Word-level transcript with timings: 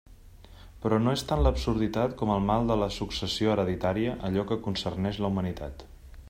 Però 0.85 0.97
no 1.07 1.11
és 1.17 1.23
tant 1.31 1.43
l'absurditat 1.47 2.15
com 2.21 2.31
el 2.37 2.41
mal 2.47 2.65
de 2.71 2.79
la 2.85 2.87
successió 2.97 3.53
hereditària 3.57 4.17
allò 4.31 4.47
que 4.53 4.59
concerneix 4.71 5.21
la 5.27 5.33
humanitat. 5.35 5.87